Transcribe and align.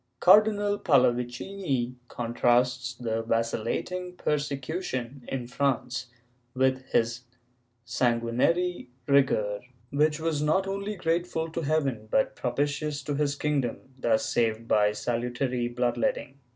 Cardinal 0.19 0.79
Pallavicini 0.79 1.93
contrasts 2.07 2.95
the 2.95 3.21
vacillating 3.21 4.13
persecution 4.15 5.23
in 5.27 5.45
France 5.45 6.07
with 6.55 6.81
his 6.87 7.25
sanguinary 7.85 8.89
rigor, 9.05 9.59
which 9.91 10.19
was 10.19 10.41
not 10.41 10.65
only 10.65 10.95
grateful 10.95 11.51
to 11.51 11.61
heaven 11.61 12.07
but 12.09 12.35
propitious 12.35 13.03
to 13.03 13.13
his 13.13 13.35
kingdom, 13.35 13.77
thus 13.95 14.25
saved 14.25 14.67
by 14.67 14.91
salutary 14.91 15.67
blood 15.67 15.97
letting. 15.97 16.39